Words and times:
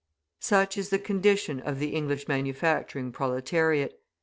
Such 0.39 0.79
is 0.79 0.89
the 0.89 0.97
condition 0.97 1.59
of 1.59 1.77
the 1.77 1.89
English 1.89 2.27
manufacturing 2.27 3.11
proletariat. 3.11 4.01